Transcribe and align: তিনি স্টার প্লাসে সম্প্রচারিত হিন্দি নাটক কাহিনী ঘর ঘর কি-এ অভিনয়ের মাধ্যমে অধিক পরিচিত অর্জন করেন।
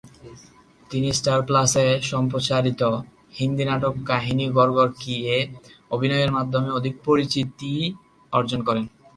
তিনি 0.91 1.09
স্টার 1.13 1.39
প্লাসে 1.47 1.85
সম্প্রচারিত 2.11 2.81
হিন্দি 3.37 3.63
নাটক 3.65 3.93
কাহিনী 4.09 4.45
ঘর 4.55 4.69
ঘর 4.71 4.87
কি-এ 4.99 5.39
অভিনয়ের 5.91 6.31
মাধ্যমে 6.31 6.69
অধিক 6.71 6.95
পরিচিত 7.07 7.49
অর্জন 8.33 8.59
করেন। 8.67 8.85